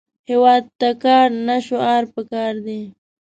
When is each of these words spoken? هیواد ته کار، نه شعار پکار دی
هیواد 0.29 0.63
ته 0.79 0.89
کار، 1.03 1.27
نه 1.47 1.55
شعار 1.67 2.03
پکار 2.13 2.53
دی 2.65 2.81